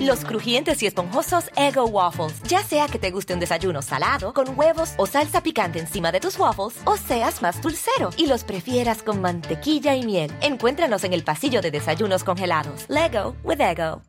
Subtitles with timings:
[0.00, 2.42] Los crujientes y esponjosos Ego Waffles.
[2.48, 6.20] Ya sea que te guste un desayuno salado, con huevos o salsa picante encima de
[6.20, 10.32] tus waffles, o seas más dulcero y los prefieras con mantequilla y miel.
[10.40, 12.86] Encuéntranos en el pasillo de desayunos congelados.
[12.88, 14.02] Lego with Ego.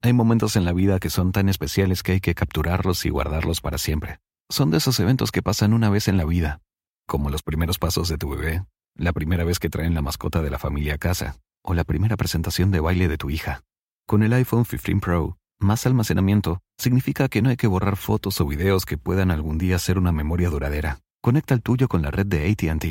[0.00, 3.60] Hay momentos en la vida que son tan especiales que hay que capturarlos y guardarlos
[3.60, 4.20] para siempre.
[4.48, 6.60] Son de esos eventos que pasan una vez en la vida,
[7.06, 8.64] como los primeros pasos de tu bebé,
[8.94, 12.16] la primera vez que traen la mascota de la familia a casa, o la primera
[12.16, 13.62] presentación de baile de tu hija.
[14.08, 18.46] Con el iPhone 15 Pro, más almacenamiento significa que no hay que borrar fotos o
[18.46, 21.00] videos que puedan algún día ser una memoria duradera.
[21.22, 22.84] Conecta el tuyo con la red de ATT.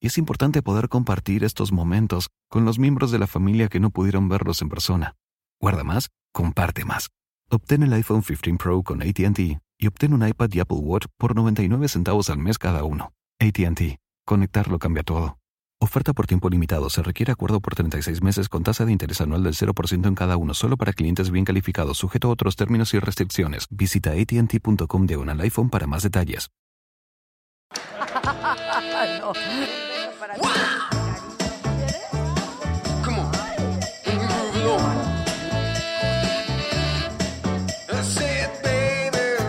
[0.00, 3.90] Y es importante poder compartir estos momentos con los miembros de la familia que no
[3.90, 5.14] pudieron verlos en persona.
[5.60, 7.10] Guarda más, comparte más.
[7.50, 9.40] Obtén el iPhone 15 Pro con ATT
[9.78, 13.12] y obtén un iPad y Apple Watch por 99 centavos al mes cada uno.
[13.38, 13.98] ATT.
[14.24, 15.41] Conectarlo cambia todo.
[15.82, 16.88] Oferta por tiempo limitado.
[16.90, 20.36] Se requiere acuerdo por 36 meses con tasa de interés anual del 0% en cada
[20.36, 23.66] uno, solo para clientes bien calificados, sujeto a otros términos y restricciones.
[23.68, 26.50] Visita atnt.com diagonal iPhone para más detalles.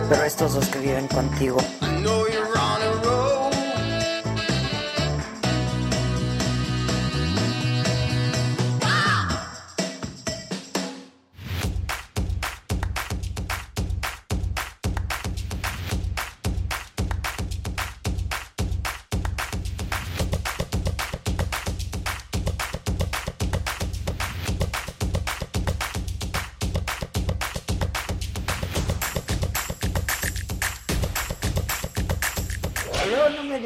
[0.08, 1.58] Pero estos dos que viven contigo.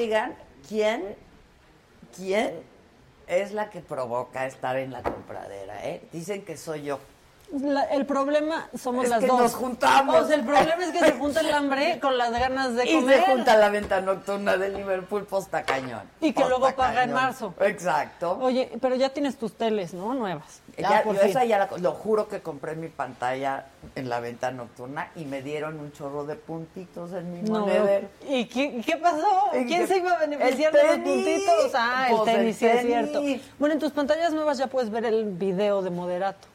[0.08, 0.34] Digan
[0.66, 1.16] quién,
[2.16, 2.62] quién
[3.26, 6.00] es la que provoca estar en la compradera, ¿eh?
[6.10, 6.98] Dicen que soy yo.
[7.50, 9.41] La- el problema somos Es las que dos.
[9.41, 10.16] nos juntamos.
[10.20, 12.94] O sea, el problema es que se junta el hambre con las ganas de Y
[13.00, 13.20] comer.
[13.25, 16.03] se junta la venta nocturna de Liverpool posta cañón.
[16.20, 17.54] Y que luego paga en marzo.
[17.60, 18.38] Exacto.
[18.42, 20.12] Oye, pero ya tienes tus teles, ¿no?
[20.12, 20.60] Nuevas.
[20.76, 21.31] Ya, Ya, por yo fin.
[21.31, 23.64] esa ya la- lo juro que compré mi pantalla
[23.94, 28.08] en la venta nocturna y me dieron un chorro de puntitos en mi No, monedero.
[28.28, 29.26] ¿Y qué, qué pasó?
[29.54, 29.87] ¿Y ¿Quién qué?
[29.87, 31.70] se iba a beneficiar de los puntitos?
[31.75, 33.22] Ah, el Pues el tenis, sí es cierto.
[33.58, 36.47] Bueno, en tus pantallas nuevas ya puedes ver el video de Moderato.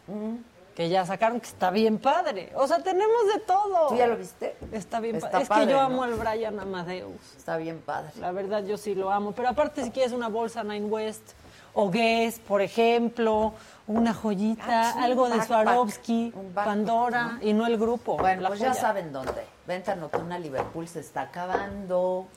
[0.76, 2.52] Que ya sacaron, que está bien padre.
[2.56, 3.90] O sea, tenemos de todo.
[3.90, 4.56] ¿Tú ya lo viste?
[4.72, 5.44] Está bien Está padre.
[5.44, 5.84] Es que yo ¿no?
[5.84, 7.36] amo al Brian Amadeus.
[7.38, 8.10] Está bien padre.
[8.20, 9.34] La verdad, yo sí lo amo.
[9.34, 11.34] Pero aparte, si quieres una bolsa Nine West
[11.76, 13.54] o Guess, por ejemplo,
[13.88, 17.48] una joyita, Ah, sí, algo de Swarovski, backpack, Pandora, ¿no?
[17.48, 18.18] y no el grupo.
[18.18, 19.46] Bueno, pues ya saben dónde.
[19.68, 22.28] Venta nocturna Liverpool se está acabando.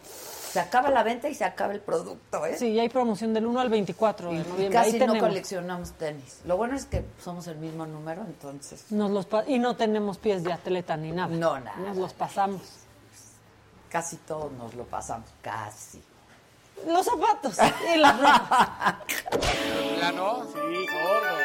[0.56, 2.56] Se acaba la venta y se acaba el producto, ¿eh?
[2.58, 4.70] Sí, y hay promoción del 1 al 24 de Y noviembre.
[4.70, 5.28] casi Ahí no tenemos.
[5.28, 6.40] coleccionamos tenis.
[6.44, 8.90] Lo bueno es que somos el mismo número, entonces.
[8.90, 11.28] Nos los y no tenemos pies de atleta ni nada.
[11.34, 11.76] No, nada.
[11.78, 12.62] Nos los pasamos.
[13.90, 15.28] Casi todos nos lo pasamos.
[15.42, 16.02] Casi.
[16.86, 17.56] Los zapatos
[17.94, 19.00] y la ropa.
[20.00, 20.44] ¿Ya no?
[20.44, 21.36] Sí, gordo.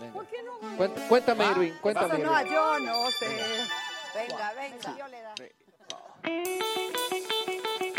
[0.00, 0.20] Venga.
[0.76, 2.18] Cuént- Cuéntame, Irwin, cuéntame.
[2.20, 2.52] Irwin.
[2.52, 3.26] yo no sé.
[4.14, 4.76] Venga, venga.
[4.76, 5.54] Welcome to your life.
[6.28, 6.52] なるな
[7.46, 7.97] るなる。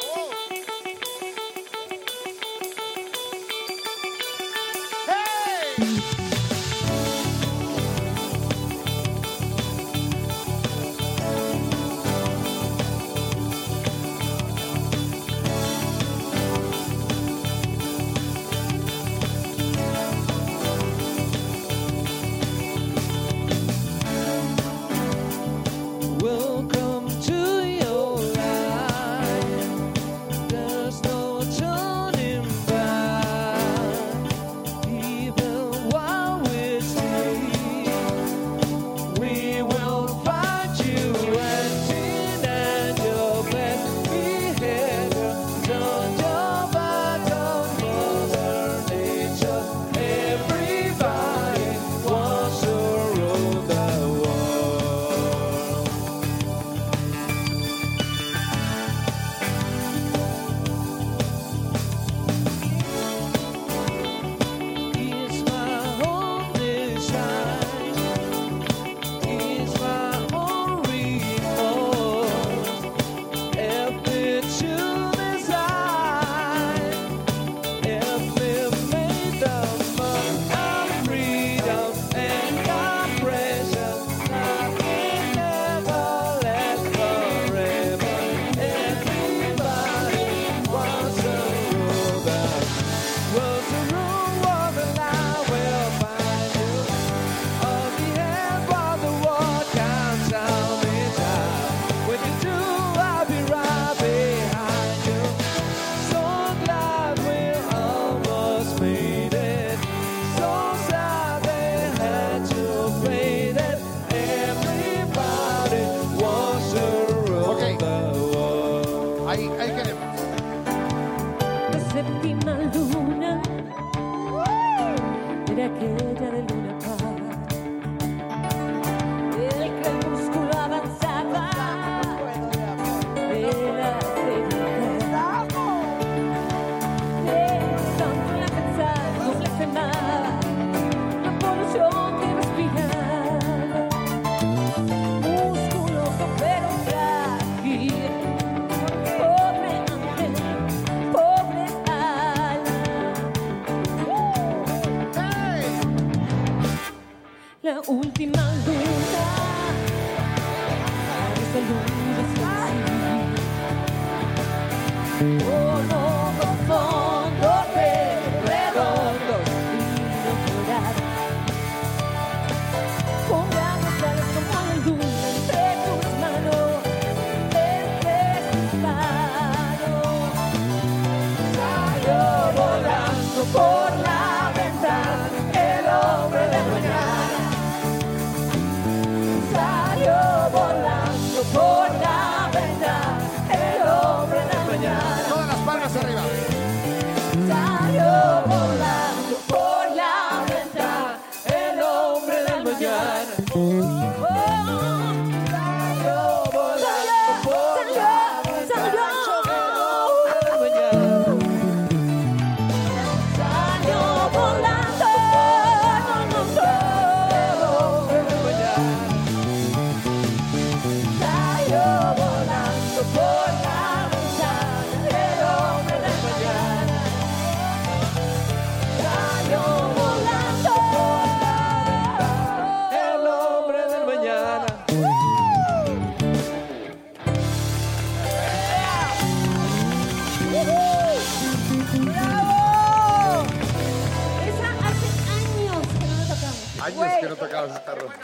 [158.26, 158.50] La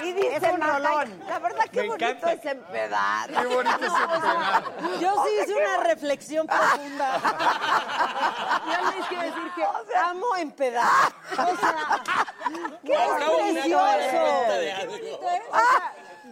[0.03, 2.33] Y dice Marta, la verdad que Me bonito encanta.
[2.33, 3.29] es empedar.
[3.31, 4.63] Qué bonito es empedar.
[4.99, 7.21] Yo sí hice una reflexión profunda.
[8.67, 9.63] Ya les quiero decir que
[9.97, 11.13] amo empedar.
[11.31, 12.03] O sea,
[12.83, 13.85] ¡qué precioso!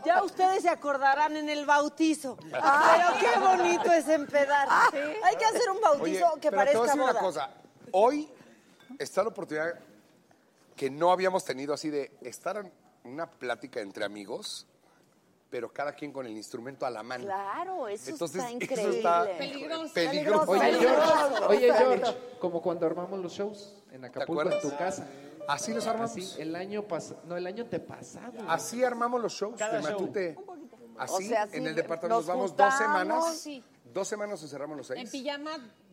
[0.06, 2.36] Ya ustedes se acordarán en el bautizo.
[2.38, 4.68] Pero qué bonito es empedar.
[5.24, 7.12] Hay que hacer un bautizo Oye, que pero te voy a parezca decir boda.
[7.12, 7.50] una cosa.
[7.94, 8.30] Hoy
[9.00, 9.74] está la oportunidad
[10.76, 12.72] que no habíamos tenido así de estar en
[13.04, 14.68] una plática entre amigos,
[15.50, 17.26] pero cada quien con el instrumento a la mano.
[17.26, 18.98] Claro, eso Entonces, está eso increíble.
[18.98, 19.94] está Peligroso.
[19.94, 20.52] peligroso.
[20.52, 20.74] Oye.
[20.80, 25.08] George, oye, George, como cuando armamos los shows en Acapulco, en tu casa.
[25.48, 26.12] Así los armamos.
[26.12, 28.32] Así, el año pasado, no, el año antepasado.
[28.48, 29.92] Así armamos los shows Cada de show.
[29.92, 30.38] Matute.
[30.98, 33.38] Así, O sea, sí, en el departamento nos nos vamos juntamos, dos semanas.
[33.40, 33.64] sí.
[33.94, 35.02] Dos semanas encerramos los seis.
[35.02, 35.52] En pijama.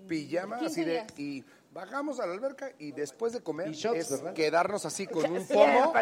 [0.09, 1.19] pijama, 15 así de, días.
[1.19, 4.35] y bajamos a la alberca y después de comer shots, es ¿verdad?
[4.35, 5.93] quedarnos así con un pomo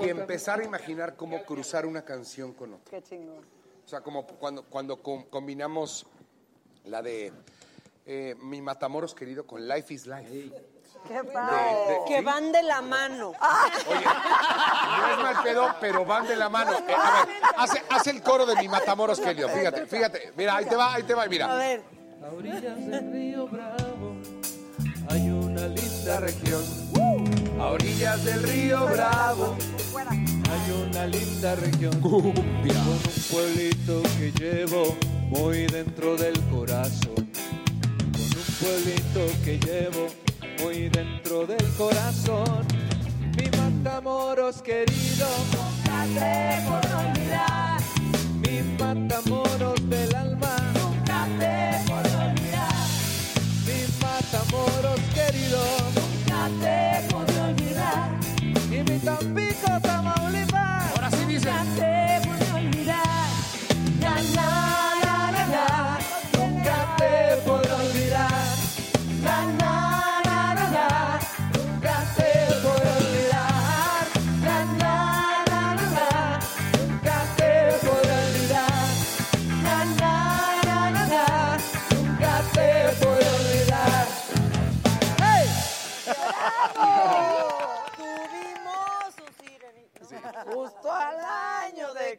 [0.00, 2.90] y empezar a imaginar cómo cruzar una canción con otra.
[2.90, 3.44] Qué chingón.
[3.84, 6.06] O sea, como cuando, cuando com- combinamos
[6.84, 7.32] la de
[8.06, 10.50] eh, Mi Matamoros querido con Life is Life.
[11.06, 11.76] Qué De- padre.
[11.88, 12.24] de- que ¿sí?
[12.24, 13.28] van de la mano.
[13.30, 16.72] Oye, no es mal pedo, pero van de la mano.
[16.72, 19.48] Eh, a ver, hace, hace el coro de Mi Matamoros querido.
[19.48, 20.32] Fíjate, fíjate.
[20.36, 21.54] Mira, ahí te va, ahí te va, A mira.
[21.56, 21.82] ver.
[22.24, 24.01] A orillas del río Bravo
[25.74, 26.62] linda región.
[27.60, 29.56] A orillas del río Bravo
[30.52, 32.00] hay una linda región.
[32.00, 32.34] Con un
[33.30, 34.96] pueblito que llevo
[35.28, 37.14] muy dentro del corazón.
[37.14, 40.08] Con un pueblito que llevo
[40.62, 42.66] muy dentro del corazón.
[43.36, 47.80] Mi Matamoros querido, nunca te podré olvidar.
[48.40, 50.11] Mi Matamoros del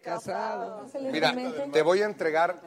[0.04, 0.86] casado.
[1.12, 1.34] Mira,
[1.72, 2.62] te voy a entregar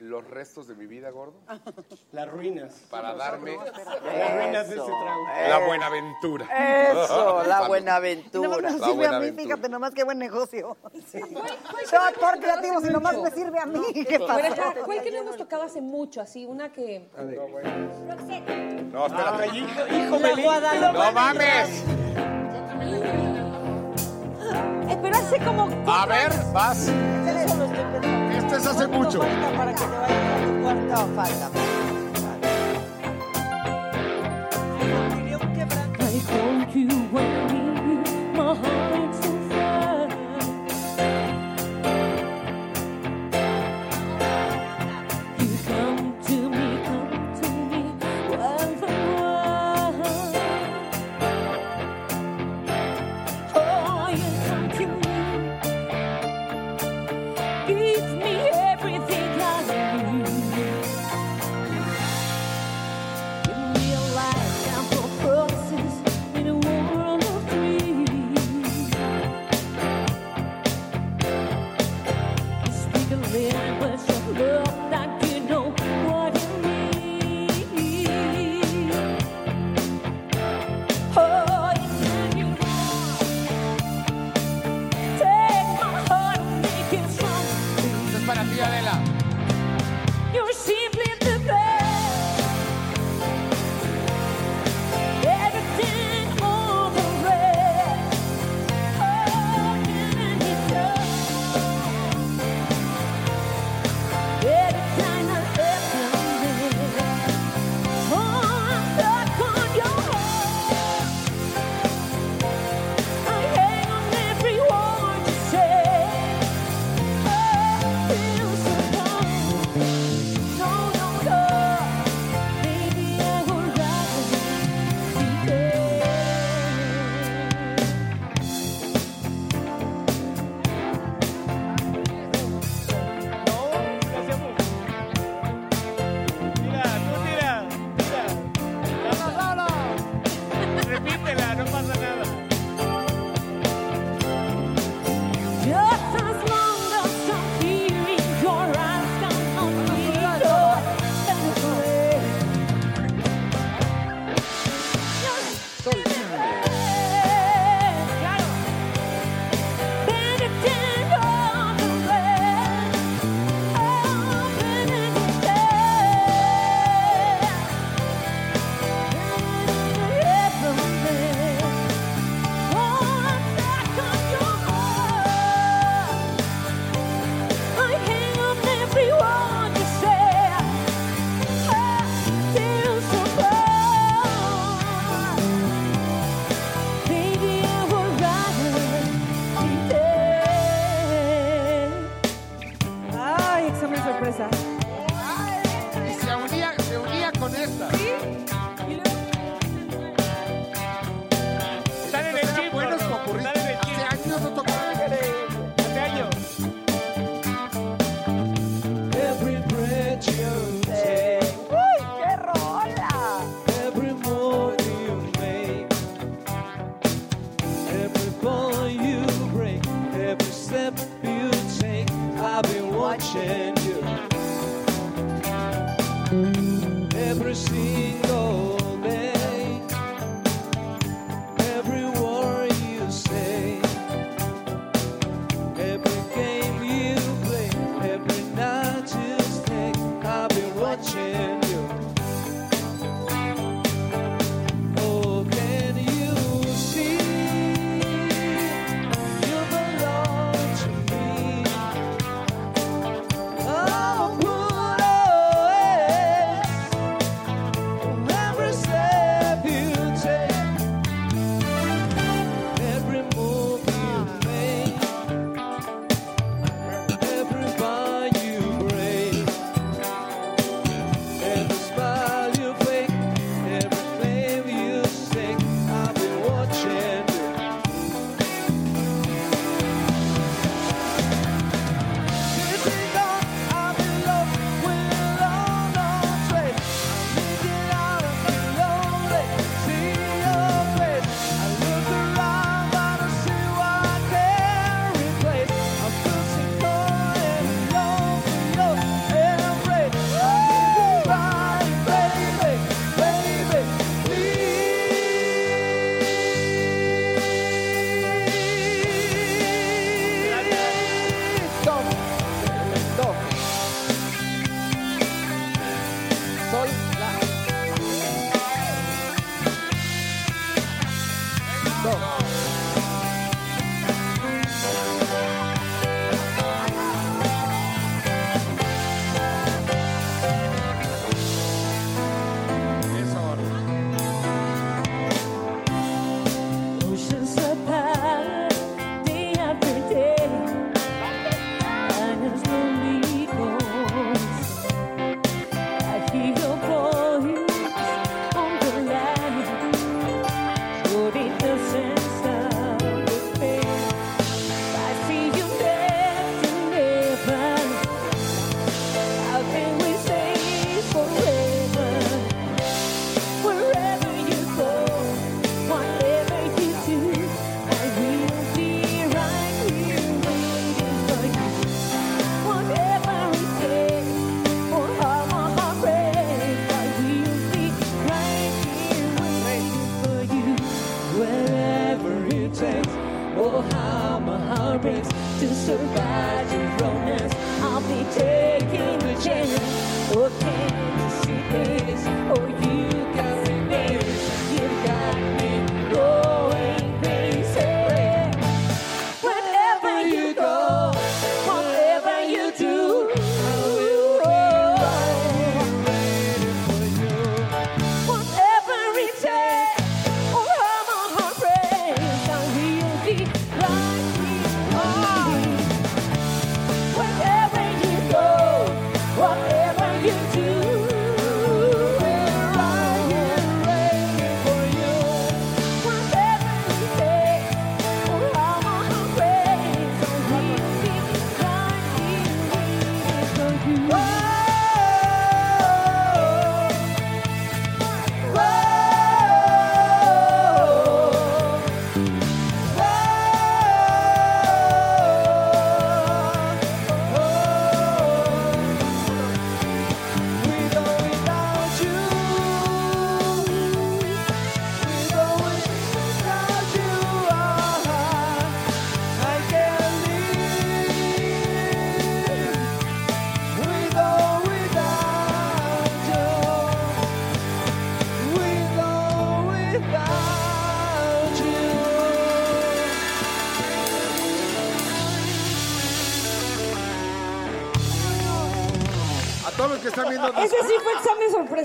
[0.00, 1.34] los restos de mi vida, gordo,
[2.12, 2.72] Las ruinas.
[2.88, 5.26] para darme Las ruinas de ese trago.
[5.48, 6.46] la buenaventura.
[6.92, 7.66] Eso, la.
[7.66, 8.48] Buenaventura.
[8.48, 9.42] Nomás me sirve a mí, aventura.
[9.42, 10.76] fíjate, nomás qué buen negocio.
[11.92, 14.74] Yo actor creativo, si nomás me sirve a mí, ¿qué Bueno, pasa?
[14.84, 16.20] ¿Cuál que no hemos tocado hace mucho?
[16.20, 17.08] Así, una que.
[18.92, 19.42] No, espérate.
[19.50, 20.44] Ay, hijo, hijo, La Belín.
[20.44, 20.92] Guadalupe.
[20.98, 21.84] ¡No mames!
[25.02, 25.68] Pero hace como.
[25.86, 26.78] A ver, vas.
[26.88, 28.34] Eso lo estoy pensando.
[28.38, 29.18] Este es hace ¿Cuánto mucho.
[29.20, 31.08] falta para que te vayas a tu cuarto?
[31.14, 31.50] Falta.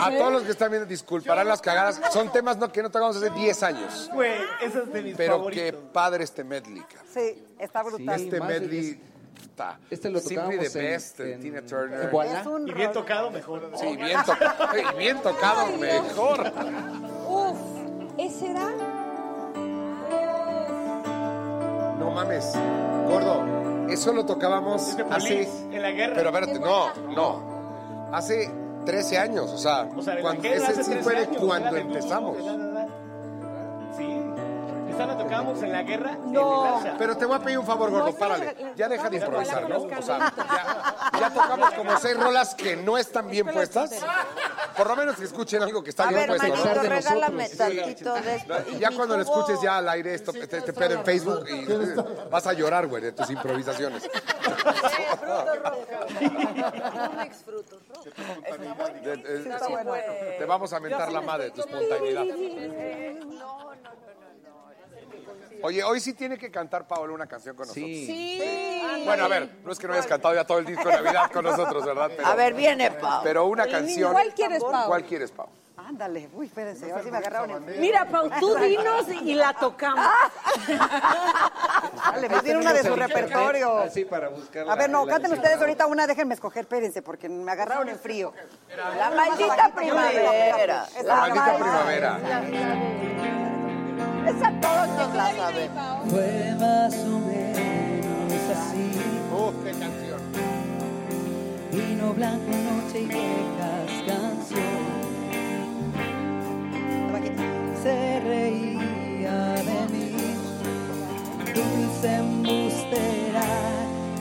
[0.06, 2.00] A todos los que están viendo, disculparán las cagadas.
[2.12, 4.10] Son temas no, que no tocamos hace 10 años.
[4.14, 5.64] Güey, ese es de mis Pero favoritos.
[5.66, 7.06] qué padre este medley, cabrón.
[7.14, 8.22] Sí, está brutal.
[8.22, 9.02] este más medley
[9.42, 9.80] está.
[9.90, 12.02] Este lo Simply the best, en, en- Tina Turner.
[12.04, 12.42] en Voilà.
[12.42, 13.72] Es un Y bien tocado, mejor.
[13.76, 14.68] Sí, bien tocado.
[14.78, 16.52] y bien tocado, mejor.
[17.28, 17.58] Uf,
[18.18, 18.70] ese era.
[22.00, 22.52] No mames,
[23.08, 23.44] gordo.
[23.90, 25.44] Eso lo tocábamos hace.
[25.72, 26.14] En la guerra.
[26.16, 28.10] Pero espérate, no, no.
[28.12, 28.50] Hace
[28.86, 31.20] 13 años, o sea, O sea, en la cuando, ese hace sí 13 fue de
[31.26, 32.38] años, cuando empezamos.
[33.98, 34.20] Sí.
[34.90, 36.18] Esta la tocábamos en la guerra.
[36.26, 36.66] No.
[36.66, 36.96] En el Asha.
[37.00, 38.56] Pero te voy a pedir un favor, gordo, esa la- párale.
[38.60, 39.88] la- Ya deja de la- improvisar, la- ¿no?
[39.88, 43.92] la- O sea, ya, ya tocamos como seis rolas que no están bien puestas.
[44.78, 46.82] Por lo menos que escuchen algo que está A bien ver, puesto, manito, ¿no?
[46.82, 47.58] de regálame nosotros.
[47.78, 48.54] tantito de esto.
[48.54, 51.46] No, y ya cuando lo escuches ya al aire esto, este, este pedo en Facebook
[51.50, 51.66] y
[52.32, 54.04] vas a llorar, güey, de tus improvisaciones.
[59.04, 62.26] De- de- te vamos a mentar la madre de tu espontaneidad.
[65.66, 67.90] Oye, hoy sí tiene que cantar Paola una canción con nosotros.
[67.90, 68.42] Sí.
[69.06, 71.32] Bueno, a ver, no es que no hayas cantado ya todo el disco de Navidad
[71.32, 72.12] con nosotros, ¿verdad?
[72.16, 73.22] Pero, A ver, viene, Pau.
[73.24, 74.12] pero una canción.
[74.12, 74.88] ¿Cuál quieres, Pau?
[74.88, 75.48] ¿Cuál quieres, Pau?
[75.86, 80.06] Ándale, uy, espérense, ahora sí me agarraron en Mira, Pau, tú dinos y, la tocamos.
[82.06, 83.80] Dale, me tiene una de su repertorio.
[83.80, 84.70] Así para buscar.
[84.70, 88.34] A ver, no, canten ustedes ahorita una, déjenme escoger, espérense, porque me agarraron en frío.
[88.98, 90.88] La maldita primavera.
[91.04, 92.20] La maldita primavera.
[94.26, 96.10] Esa todos nos la sabemos.
[96.10, 98.92] Fue más o menos así.
[99.34, 100.22] Uf, qué canción.
[101.72, 103.08] Vino blanco, noche y
[107.84, 110.06] Se reía de mí,
[111.54, 113.48] dulce embustera,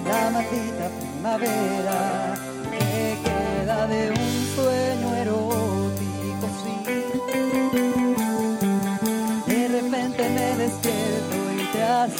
[0.04, 2.34] la maldita primavera
[2.72, 6.76] que queda de un sueño erótico, sí.
[9.46, 12.10] De repente me despierto y te has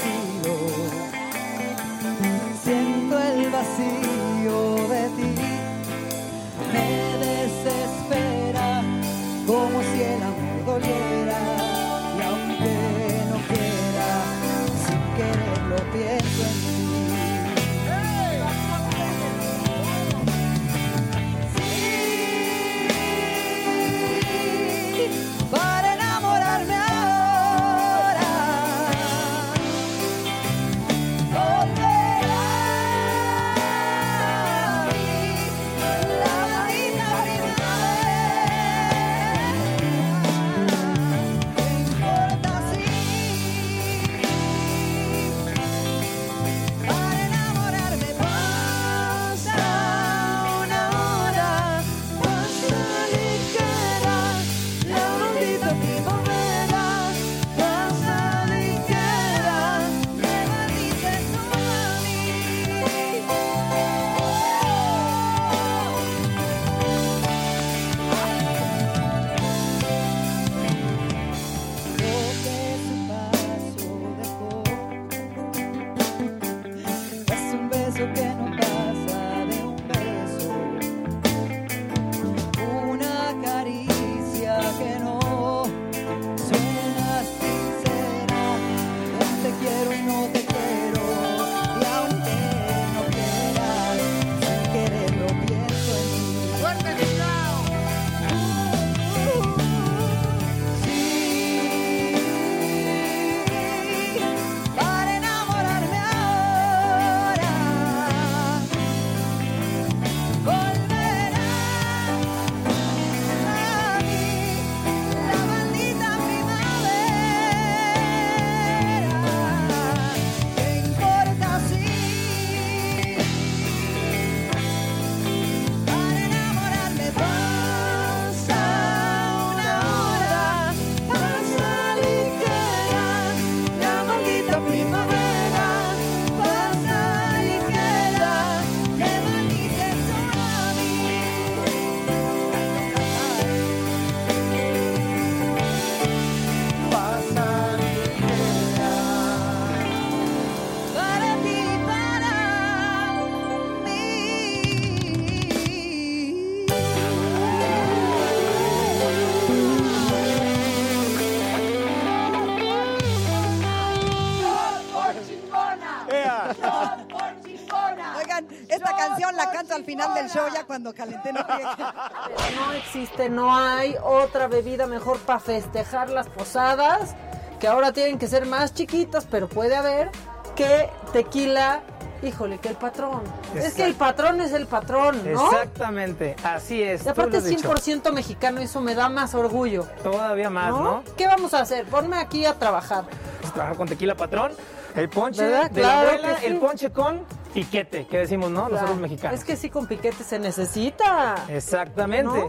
[170.73, 171.41] cuando calenté no.
[172.57, 177.15] No existe, no hay otra bebida mejor para festejar las posadas,
[177.61, 180.09] que ahora tienen que ser más chiquitas, pero puede haber,
[180.57, 181.83] que tequila,
[182.23, 183.21] híjole, que el patrón.
[183.55, 185.45] Es que el patrón es el patrón, ¿no?
[185.45, 187.05] Exactamente, así es.
[187.05, 187.71] Y aparte es has dicho.
[187.71, 189.87] 100% mexicano, eso me da más orgullo.
[190.03, 191.05] Todavía más, ¿no?
[191.19, 191.85] ¿Qué vamos a hacer?
[191.85, 193.05] Ponme aquí a trabajar.
[193.53, 194.53] Trabajar con tequila patrón,
[194.97, 195.71] el ponche ¿Verdad?
[195.71, 196.47] de Claro la abuela, sí.
[196.47, 198.63] el ponche con piquete, que decimos, ¿no?
[198.63, 198.97] Nosotros Claro.
[198.97, 199.39] mexicanos.
[199.39, 201.37] Es que sí, con piquete se necesita.
[201.49, 202.25] Exactamente.
[202.25, 202.49] ¿No?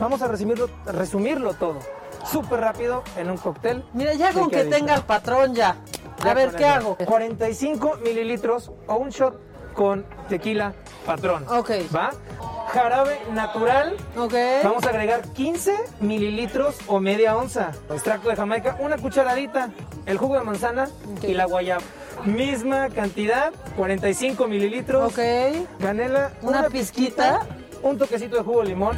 [0.00, 1.78] Vamos a resumirlo, resumirlo todo.
[2.30, 3.84] Súper rápido en un cóctel.
[3.92, 5.76] Mira, ya con que tenga el patrón ya.
[6.24, 6.96] A ver, ¿qué hago?
[6.96, 9.40] 45 mililitros o un shot
[9.74, 10.72] con tequila
[11.04, 11.44] patrón.
[11.48, 11.70] Ok.
[11.94, 12.10] ¿Va?
[12.72, 13.96] Jarabe natural.
[14.16, 14.34] Ok.
[14.62, 17.72] Vamos a agregar 15 mililitros o media onza.
[17.90, 19.70] Extracto de Jamaica, una cucharadita.
[20.06, 20.88] El jugo de manzana
[21.22, 21.82] y la guayaba.
[22.24, 25.12] Misma cantidad, 45 mililitros.
[25.12, 25.18] Ok.
[25.80, 27.40] Canela, Una una, pizquita.
[27.40, 27.46] pizquita,
[27.82, 28.94] un toquecito de jugo de limón.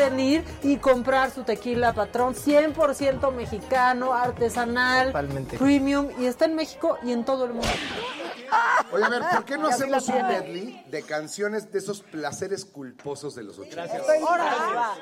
[0.00, 5.58] Pueden ir y comprar su tequila patrón 100% mexicano, artesanal, Totalmente.
[5.58, 7.68] premium y está en México y en todo el mundo.
[8.92, 13.34] Oye, a ver, ¿por qué no hacemos un medley de canciones de esos placeres culposos
[13.34, 14.02] de los 80?
[14.26, 14.94] Órale, va.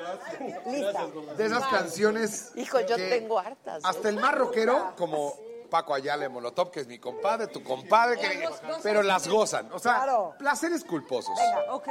[0.69, 1.07] Lista.
[1.37, 2.51] De esas canciones.
[2.55, 3.81] Hijo, yo que tengo hartas.
[3.85, 5.33] Hasta el más rockero, como
[5.69, 8.49] Paco Ayala Molotov, que es mi compadre, tu compadre, que-
[8.83, 9.71] pero las gozan.
[9.71, 10.33] O sea, Claro.
[10.37, 11.33] placeres culposos.
[11.37, 11.87] Venga, ok.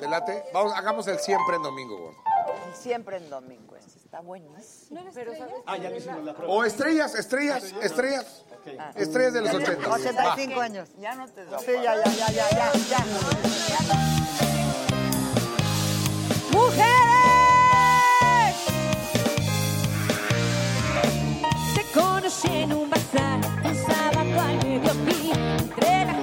[0.00, 0.44] ¿Te late?
[0.52, 2.18] Vamos, hagamos el siempre en domingo, gordo.
[2.74, 3.74] Siempre en domingo.
[3.76, 5.00] Está buenísimo.
[5.66, 6.52] Ah, ya le hicimos la prueba.
[6.54, 8.44] O estrellas, estrellas, estrellas.
[8.94, 9.90] Estrellas de los 80.
[9.90, 10.88] 85 años.
[10.98, 13.04] Ya no te Sí, ya, ya, ya, ya, ya, ya.
[16.52, 17.03] ¡Mujeres!
[22.24, 26.13] En un bazar, un sábado al mediodía, entre la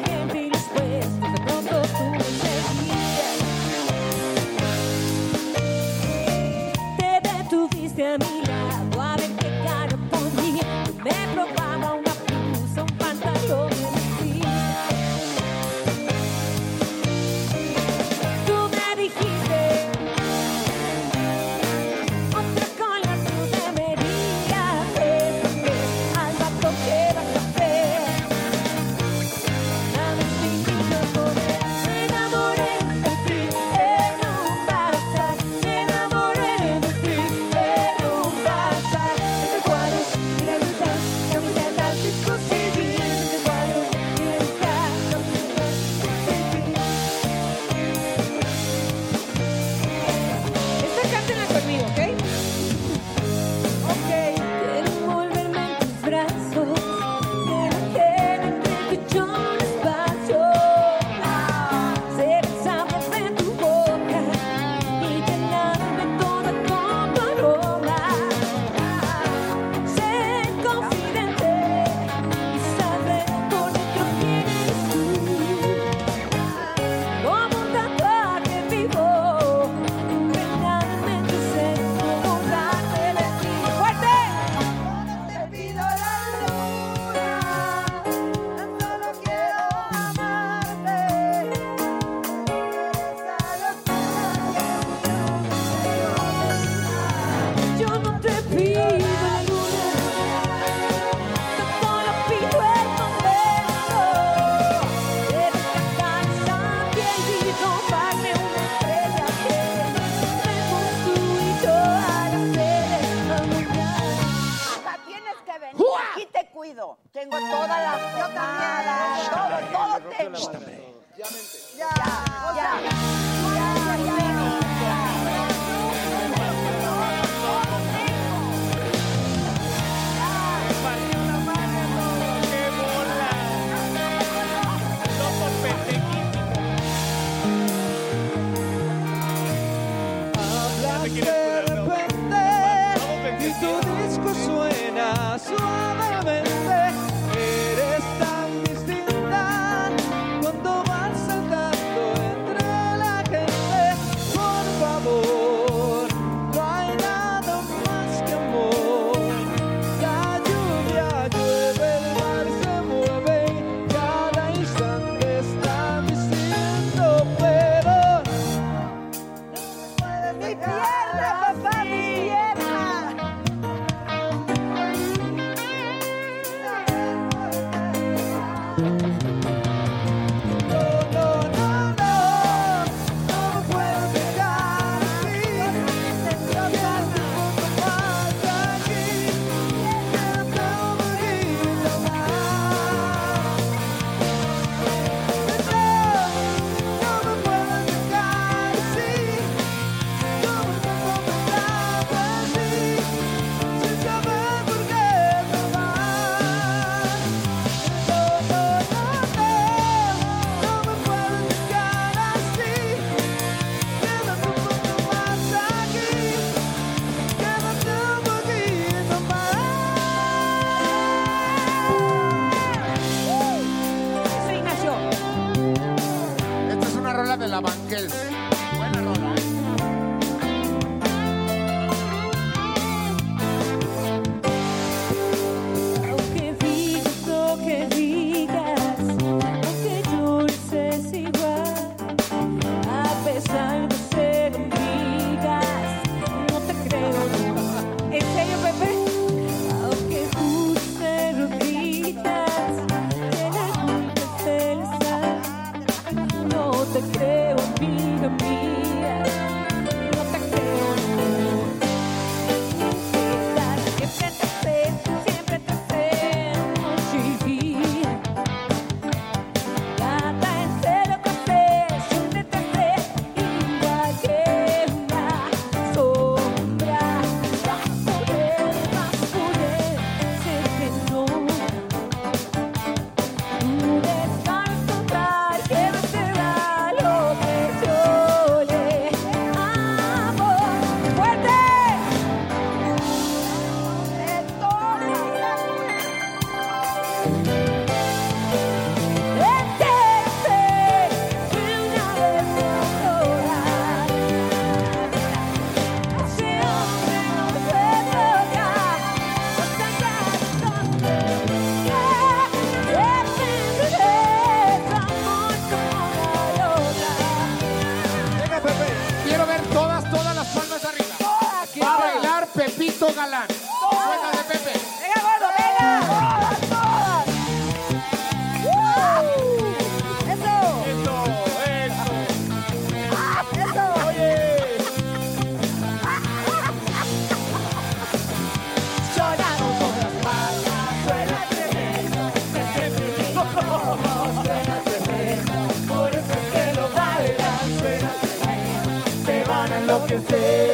[350.17, 350.70] van a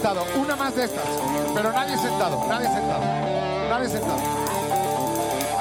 [0.00, 0.24] sentado.
[0.36, 1.04] Una más de estas.
[1.54, 3.00] Pero nadie sentado, nadie sentado.
[3.68, 4.18] nadie sentado.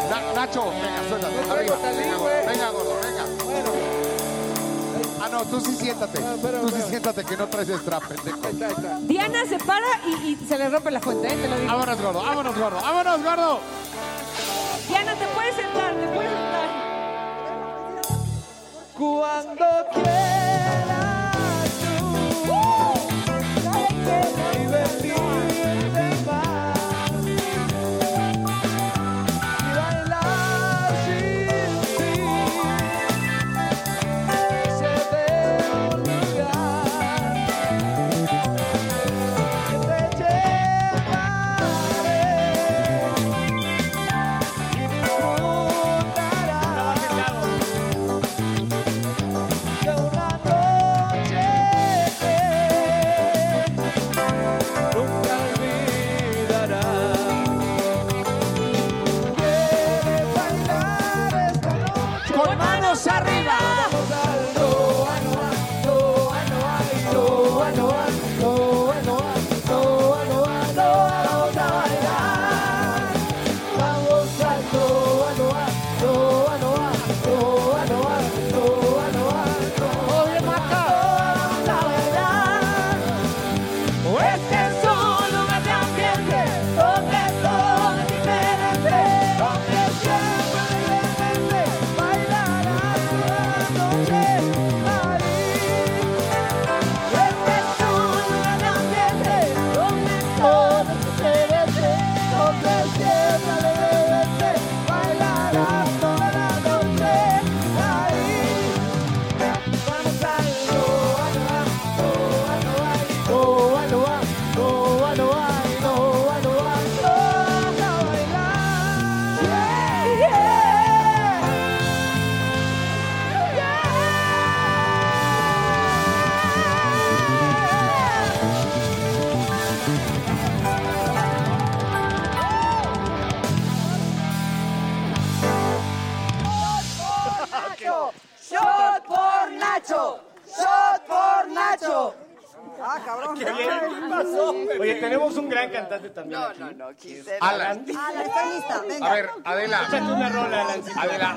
[0.10, 1.52] Na- Nacho, venga, suéltate.
[1.52, 1.76] Arriba.
[2.48, 3.72] Venga, gordo, venga, gordo, venga.
[5.22, 6.20] Ah, no, tú sí siéntate.
[6.22, 8.38] Tú sí siéntate que no traes strap, pendejo.
[9.02, 11.36] Diana se para y, y se le rompe la fuente, ¿eh?
[11.36, 11.68] Te lo digo.
[11.72, 13.60] Vámonos, gordo, vámonos, gordo, vámonos, gordo.
[14.88, 16.70] Diana, te puedes sentar, te puedes sentar.
[18.98, 19.66] Cuando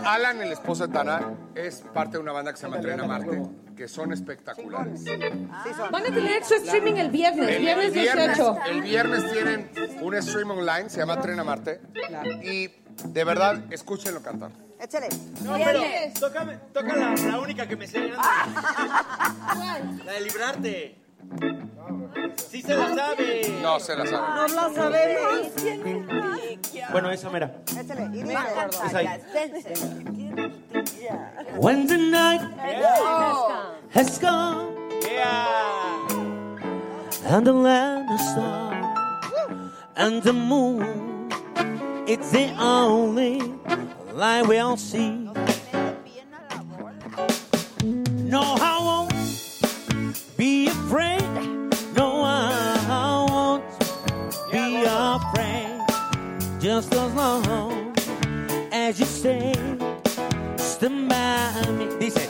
[0.04, 3.04] Alan, el esposo de Tana, es parte de una banda que se llama Tren a
[3.06, 3.42] Marte,
[3.76, 5.04] que son espectaculares.
[5.90, 8.56] Van a tener su streaming el viernes, El viernes 18.
[8.70, 11.80] el viernes tienen un stream online, se llama Tren a Marte.
[12.42, 12.68] Y
[13.08, 14.50] de verdad, escúchenlo cantar.
[14.80, 15.08] Échale.
[15.42, 15.80] No, pero
[16.18, 18.08] tócame, toca la, la única que me sé.
[20.04, 21.01] La de librarte.
[22.50, 23.58] Sí se la sabe.
[23.62, 24.26] No se la sabe.
[24.36, 25.52] No la sabemos.
[26.92, 27.54] Bueno, esa mera.
[27.66, 28.20] Échale.
[28.86, 29.08] Es ahí.
[31.58, 32.40] When the night
[33.94, 35.46] has come Yeah.
[37.26, 38.74] and the land is dark
[39.96, 41.28] and the moon
[42.06, 43.40] it's the only
[44.14, 45.28] light we'll see.
[48.30, 48.81] No, I
[56.72, 57.94] Just as long
[58.72, 59.52] as you say,
[60.56, 61.84] stand by me.
[62.00, 62.21] Dice,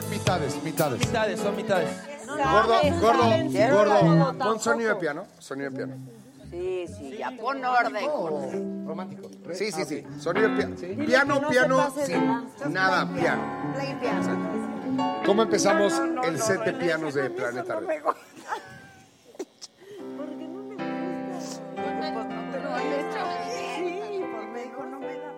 [0.00, 1.00] Son mitades, mitades.
[1.00, 1.90] Mitades, son mitades.
[2.24, 3.24] Gordo, gordo,
[3.72, 4.38] gordo.
[4.38, 5.26] Pon sonido de piano.
[5.40, 5.96] Sonido de piano.
[6.48, 8.86] Sí, sí, ya pon orden.
[8.86, 9.28] Romántico.
[9.52, 10.04] Sí, sí, sí.
[10.20, 10.76] Sonido de piano.
[11.04, 13.42] Piano, piano, sin nada, piano.
[13.74, 15.22] Play piano.
[15.26, 18.00] ¿Cómo empezamos el set de pianos de Planeta Red?
[23.76, 25.32] Sí, por México no me da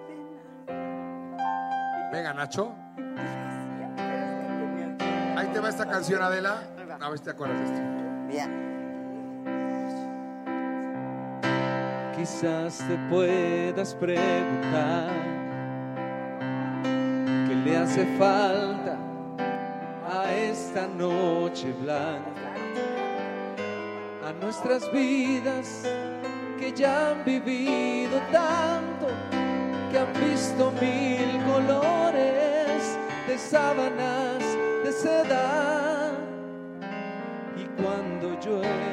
[0.67, 2.11] pena.
[2.13, 2.75] Venga, Nacho.
[5.51, 6.63] Ahí te va esta canción, Adela.
[7.01, 7.81] A ver si te acuerdas de esto.
[8.29, 8.51] Bien.
[12.17, 15.11] Quizás te puedas preguntar
[17.49, 18.97] qué le hace falta
[20.09, 22.55] a esta noche blanca,
[24.25, 25.83] a nuestras vidas
[26.61, 29.09] que ya han vivido tanto,
[29.91, 32.97] que han visto mil colores
[33.27, 34.30] de sábanas,
[37.57, 38.93] y cuando llueve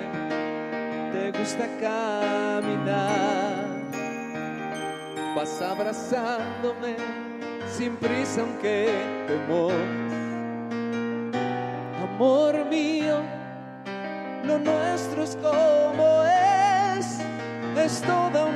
[1.12, 3.66] te gusta caminar.
[5.36, 6.98] Vas abrazándome
[7.68, 8.90] sin prisa aunque
[9.28, 9.74] te.
[12.04, 13.18] Amor mío,
[14.44, 17.20] lo nuestro es como es,
[17.76, 18.47] es toda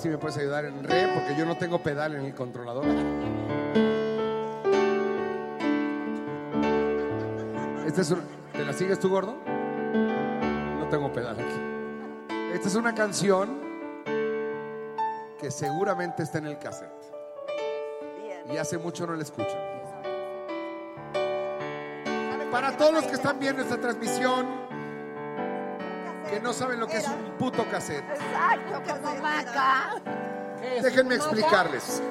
[0.00, 2.86] si me puedes ayudar en re, porque yo no tengo pedal en el controlador.
[7.86, 8.14] Esta es
[8.52, 9.36] ¿Te la sigues tú, gordo?
[9.44, 12.34] No tengo pedal aquí.
[12.54, 13.60] Esta es una canción
[15.38, 16.90] que seguramente está en el cassette.
[18.50, 19.56] Y hace mucho no la escucho.
[22.50, 24.46] Para todos los que están viendo esta transmisión,
[26.30, 28.04] que no saben lo que es un puto cassette.
[28.10, 29.94] Exacto, como vaca.
[30.82, 32.02] Déjenme explicarles.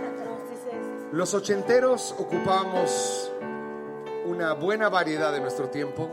[1.12, 3.32] Los ochenteros ocupábamos
[4.26, 6.10] una buena variedad de nuestro tiempo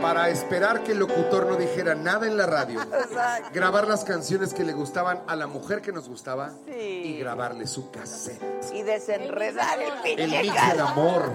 [0.00, 3.50] para esperar que el locutor no dijera nada en la radio, Exacto.
[3.52, 6.72] grabar las canciones que le gustaban a la mujer que nos gustaba Sí.
[6.72, 8.40] y grabarle su cassette.
[8.72, 11.30] Y desenredar el El mix del amor.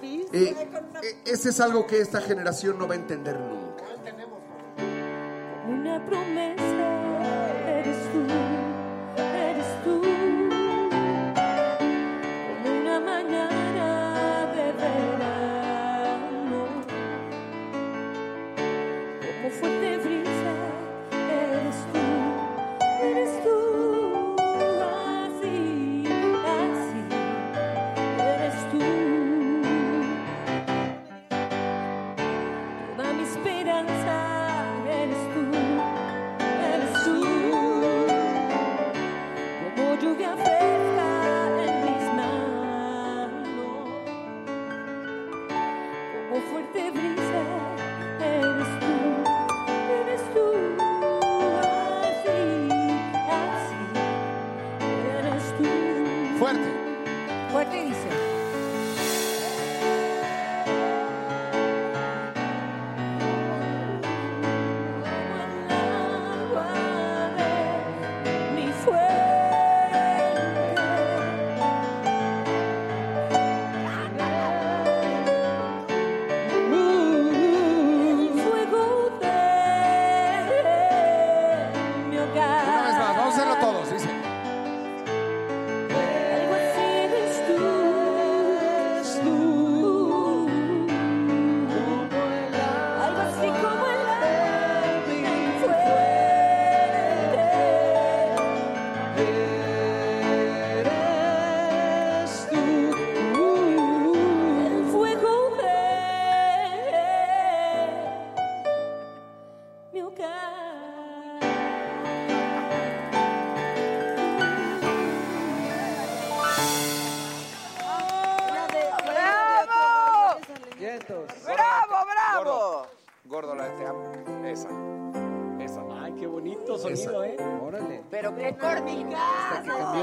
[0.00, 0.26] Sí.
[0.32, 0.54] Eh,
[1.02, 3.84] eh, ese es algo que esta generación no va a entender nunca.
[5.68, 6.51] Una promesa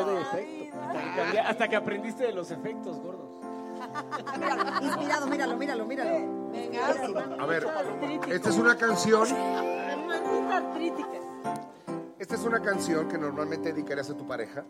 [0.05, 0.77] de efecto.
[0.79, 3.27] Hasta que, cambié- hasta que aprendiste de los efectos, gordos.
[4.81, 6.39] Inspirado, míralo, míralo, míralo.
[7.39, 7.65] A ver,
[8.29, 9.27] esta es una canción.
[12.17, 14.63] Esta es una canción que normalmente dedicarías a tu pareja,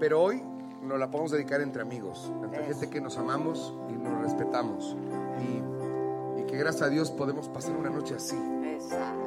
[0.00, 0.42] pero hoy
[0.82, 4.96] nos la podemos dedicar entre amigos, entre gente que nos amamos y nos respetamos.
[5.40, 8.36] Y, y que gracias a Dios podemos pasar una noche así.
[8.64, 9.23] Exacto.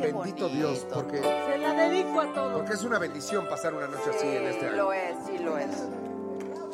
[0.00, 2.52] Qué Bendito Dios, porque, Se la dedico a todos.
[2.58, 4.76] porque es una bendición pasar una noche así en este Sí, año.
[4.76, 5.88] lo es, sí lo es.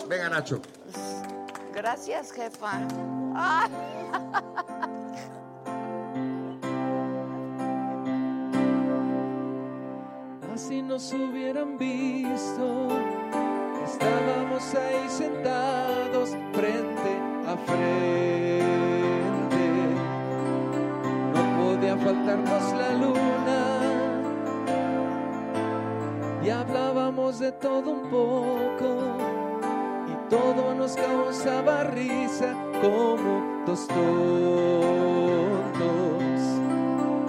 [0.08, 0.60] Venga, Nacho.
[1.74, 2.80] Gracias, jefa.
[3.34, 3.68] Ah.
[10.54, 12.88] Así nos hubieran visto.
[13.84, 17.12] Estábamos ahí sentados frente
[17.46, 19.15] a frente.
[21.86, 23.60] Podía faltarnos la luna.
[26.42, 28.88] Y hablábamos de todo un poco.
[30.08, 34.00] Y todo nos causaba risa como dos tontos.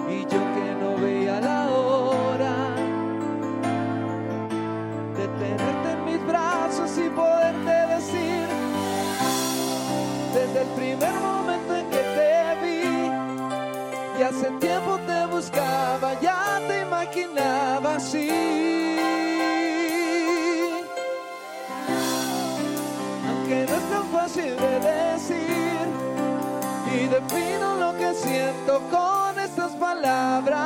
[0.10, 2.56] Y yo que no veía la hora
[5.18, 8.48] de tenerte en mis brazos y poderte decir
[10.34, 11.47] desde el primer momento
[14.28, 18.30] hace tiempo te buscaba, ya te imaginaba así.
[23.28, 25.88] Aunque no es tan fácil de decir
[26.94, 30.58] y defino lo que siento con estas palabras.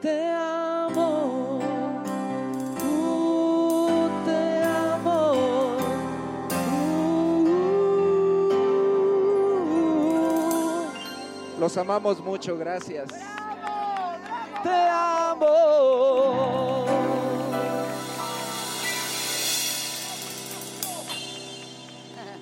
[0.00, 0.31] Te
[11.62, 13.08] Los amamos mucho, gracias.
[14.64, 16.84] Te amo.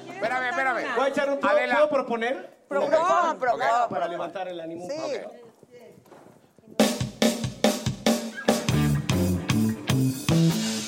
[0.09, 0.85] Espérame, espérame.
[0.97, 1.75] ¿Voy a echar un ¿puedo, Adela.
[1.75, 2.51] ¿puedo proponer?
[2.69, 2.91] Propon,
[3.39, 3.59] propon.
[3.61, 4.87] para- Para levantar el ánimo.
[4.89, 4.97] Sí.
[4.99, 5.37] Ok.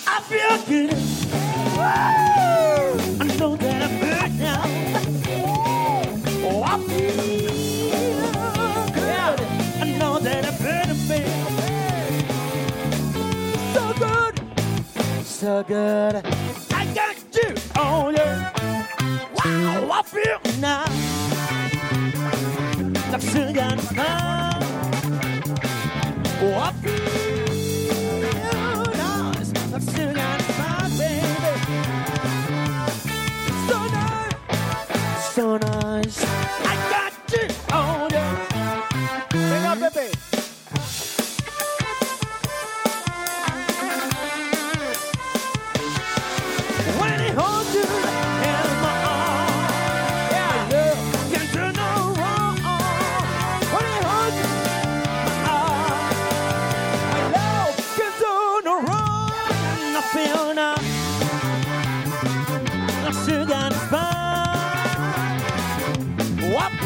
[0.06, 1.01] I feel good.
[15.64, 16.14] Good.
[16.14, 16.26] Good.
[16.72, 17.54] I got you.
[17.76, 18.52] Oh, yeah.
[19.34, 20.84] Wow, I feel now.
[23.10, 24.62] Like sugar fun.
[26.40, 27.02] Oh, I feel
[28.96, 29.50] nice.
[29.72, 30.32] Like sugar
[30.98, 31.54] baby.
[33.68, 35.24] So nice.
[35.34, 36.18] So nice.
[36.64, 37.01] I got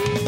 [0.05, 0.26] You.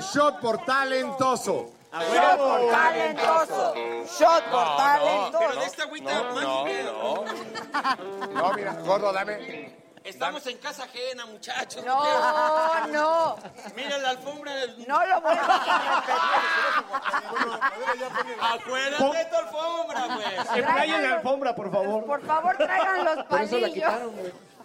[0.00, 1.80] Shot por Talentoso.
[1.92, 3.74] Shot por talentoso.
[4.18, 5.32] Shot por talentoso.
[5.32, 6.40] No, pero de esta agüita no,
[8.30, 9.80] no, mira, gordo, dame.
[10.04, 11.84] Estamos en casa ajena, muchachos.
[11.84, 13.36] No, no.
[13.76, 14.54] Mira la alfombra.
[14.54, 14.88] Del...
[14.88, 16.04] No lo voy a
[18.54, 20.64] Acuérdate de tu alfombra, pues.
[20.64, 22.06] Traigan la alfombra, por favor.
[22.06, 23.92] Por favor, traigan los palillos.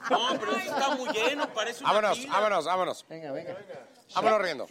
[0.10, 2.34] No, pero eso está muy lleno, parece Vámonos, pila.
[2.34, 3.06] vámonos, vámonos.
[3.10, 3.58] Venga, venga.
[4.14, 4.68] Vámonos riendo.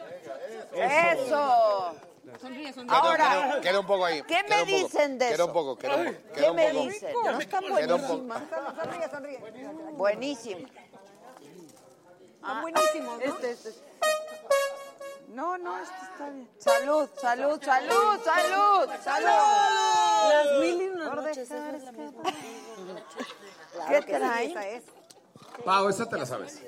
[0.74, 1.94] Eso.
[2.40, 2.96] Sonríe, sonríe.
[2.96, 4.22] Ahora, Queda, un poco ahí.
[4.22, 6.18] ¿qué me poco, dicen de Queda un poco, queda un poco.
[6.34, 6.86] queda ¿Qué un me poco.
[6.86, 7.12] dicen?
[7.12, 9.38] No, están Queda Sonríe, sonríe.
[9.40, 10.66] Ah, buenísimo.
[12.36, 13.24] Están buenísimos, ¿no?
[13.24, 13.84] Este, este, este.
[15.28, 16.48] No, no, este está bien.
[16.58, 19.28] Salud, salud, salud, salud, salud.
[20.28, 21.48] Las mil y una noches.
[23.88, 24.84] ¿Qué traen?
[25.62, 26.60] Pau, esa te la sabes.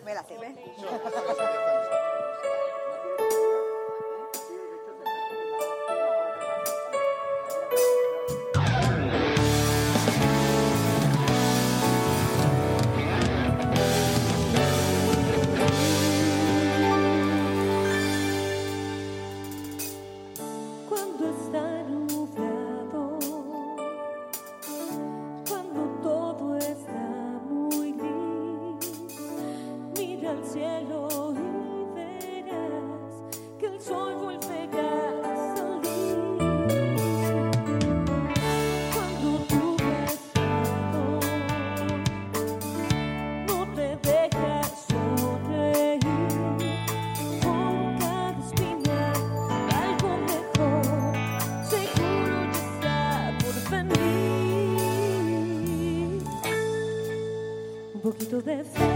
[58.27, 58.96] canto de fe.